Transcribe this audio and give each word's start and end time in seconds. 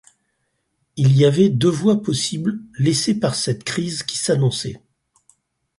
Il 0.95 1.15
y 1.15 1.25
avait 1.25 1.49
deux 1.49 1.69
voies 1.69 2.01
possibles 2.01 2.59
laissées 2.79 3.19
par 3.19 3.35
cette 3.35 3.63
crise 3.63 4.01
qui 4.01 4.17
s'annonçait. 4.17 4.81